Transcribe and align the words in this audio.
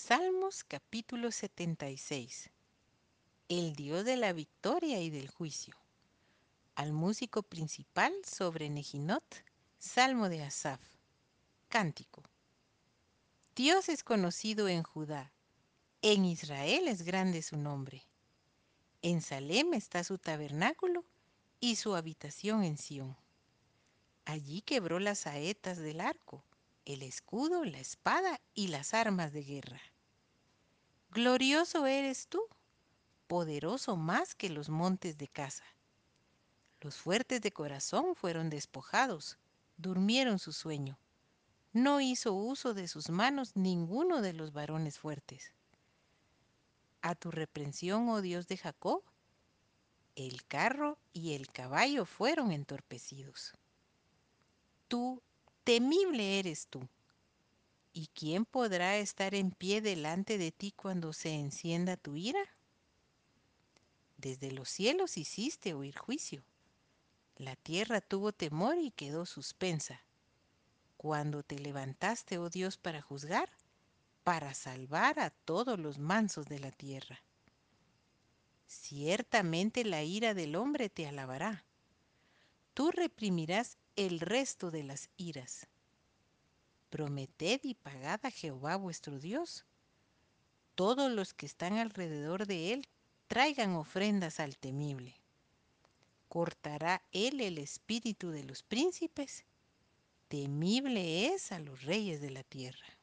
Salmos 0.00 0.62
capítulo 0.62 1.32
76. 1.32 2.50
El 3.48 3.74
Dios 3.74 4.04
de 4.04 4.16
la 4.16 4.32
victoria 4.32 5.00
y 5.00 5.10
del 5.10 5.28
juicio. 5.28 5.74
Al 6.76 6.92
músico 6.92 7.42
principal 7.42 8.14
sobre 8.24 8.70
Nejinot, 8.70 9.24
Salmo 9.80 10.28
de 10.28 10.44
Asaf. 10.44 10.80
Cántico. 11.68 12.22
Dios 13.56 13.88
es 13.88 14.04
conocido 14.04 14.68
en 14.68 14.84
Judá, 14.84 15.32
en 16.00 16.24
Israel 16.24 16.86
es 16.86 17.02
grande 17.02 17.42
su 17.42 17.56
nombre. 17.56 18.06
En 19.02 19.20
Salem 19.20 19.74
está 19.74 20.04
su 20.04 20.16
tabernáculo 20.16 21.04
y 21.58 21.74
su 21.74 21.96
habitación 21.96 22.62
en 22.62 22.78
Sión. 22.78 23.16
Allí 24.26 24.62
quebró 24.62 25.00
las 25.00 25.18
saetas 25.18 25.76
del 25.76 26.00
arco, 26.00 26.44
el 26.88 27.02
escudo, 27.02 27.66
la 27.66 27.80
espada 27.80 28.40
y 28.54 28.68
las 28.68 28.94
armas 28.94 29.34
de 29.34 29.44
guerra. 29.44 29.80
Glorioso 31.10 31.86
eres 31.86 32.28
tú, 32.28 32.40
poderoso 33.26 33.94
más 33.94 34.34
que 34.34 34.48
los 34.48 34.70
montes 34.70 35.18
de 35.18 35.28
casa. 35.28 35.64
Los 36.80 36.96
fuertes 36.96 37.42
de 37.42 37.52
corazón 37.52 38.14
fueron 38.14 38.48
despojados, 38.48 39.36
durmieron 39.76 40.38
su 40.38 40.54
sueño. 40.54 40.98
No 41.74 42.00
hizo 42.00 42.32
uso 42.32 42.72
de 42.72 42.88
sus 42.88 43.10
manos 43.10 43.54
ninguno 43.54 44.22
de 44.22 44.32
los 44.32 44.54
varones 44.54 44.98
fuertes. 44.98 45.52
A 47.02 47.14
tu 47.14 47.30
reprensión, 47.30 48.08
oh 48.08 48.22
Dios 48.22 48.48
de 48.48 48.56
Jacob, 48.56 49.02
el 50.16 50.46
carro 50.46 50.96
y 51.12 51.34
el 51.34 51.48
caballo 51.52 52.06
fueron 52.06 52.50
entorpecidos. 52.50 53.52
Tú, 54.88 55.22
temible 55.68 56.38
eres 56.38 56.66
tú. 56.68 56.88
¿Y 57.92 58.06
quién 58.14 58.46
podrá 58.46 58.96
estar 58.96 59.34
en 59.34 59.50
pie 59.50 59.82
delante 59.82 60.38
de 60.38 60.50
ti 60.50 60.72
cuando 60.72 61.12
se 61.12 61.34
encienda 61.34 61.98
tu 61.98 62.16
ira? 62.16 62.40
Desde 64.16 64.50
los 64.50 64.70
cielos 64.70 65.18
hiciste 65.18 65.74
oír 65.74 65.94
juicio. 65.94 66.42
La 67.36 67.54
tierra 67.54 68.00
tuvo 68.00 68.32
temor 68.32 68.78
y 68.78 68.92
quedó 68.92 69.26
suspensa. 69.26 70.00
Cuando 70.96 71.42
te 71.42 71.58
levantaste, 71.58 72.38
oh 72.38 72.48
Dios, 72.48 72.78
para 72.78 73.02
juzgar, 73.02 73.50
para 74.24 74.54
salvar 74.54 75.20
a 75.20 75.28
todos 75.28 75.78
los 75.78 75.98
mansos 75.98 76.46
de 76.46 76.60
la 76.60 76.70
tierra. 76.70 77.20
Ciertamente 78.66 79.84
la 79.84 80.02
ira 80.02 80.32
del 80.32 80.56
hombre 80.56 80.88
te 80.88 81.06
alabará. 81.06 81.66
Tú 82.72 82.90
reprimirás 82.90 83.76
el 83.98 84.20
resto 84.20 84.70
de 84.70 84.84
las 84.84 85.10
iras. 85.16 85.66
Prometed 86.88 87.60
y 87.64 87.74
pagad 87.74 88.20
a 88.22 88.30
Jehová 88.30 88.76
vuestro 88.76 89.18
Dios. 89.18 89.66
Todos 90.76 91.10
los 91.10 91.34
que 91.34 91.46
están 91.46 91.72
alrededor 91.72 92.46
de 92.46 92.74
él 92.74 92.88
traigan 93.26 93.74
ofrendas 93.74 94.38
al 94.38 94.56
temible. 94.56 95.16
Cortará 96.28 97.02
él 97.10 97.40
el 97.40 97.58
espíritu 97.58 98.30
de 98.30 98.44
los 98.44 98.62
príncipes. 98.62 99.44
Temible 100.28 101.34
es 101.34 101.50
a 101.50 101.58
los 101.58 101.82
reyes 101.82 102.20
de 102.20 102.30
la 102.30 102.44
tierra. 102.44 102.97